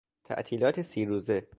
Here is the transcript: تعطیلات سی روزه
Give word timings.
تعطیلات 0.23 0.81
سی 0.81 1.05
روزه 1.05 1.47